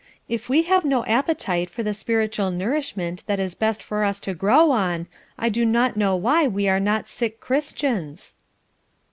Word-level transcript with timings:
If 0.27 0.49
we 0.49 0.63
have 0.63 0.83
no 0.83 1.05
appetite 1.05 1.69
for 1.69 1.83
the 1.83 1.93
spiritual 1.93 2.49
nourishment 2.49 3.21
that 3.27 3.39
is 3.39 3.53
best 3.53 3.83
for 3.83 4.03
us 4.03 4.19
to 4.21 4.33
grow 4.33 4.71
on, 4.71 5.05
I 5.37 5.49
do 5.49 5.63
not 5.63 5.95
know 5.95 6.15
why 6.15 6.47
we 6.47 6.67
are 6.67 6.79
not 6.79 7.07
sick 7.07 7.39
Christians?" 7.39 8.33